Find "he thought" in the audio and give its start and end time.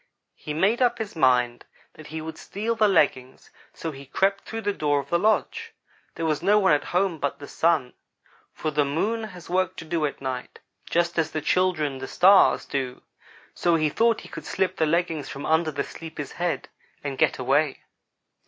13.75-14.21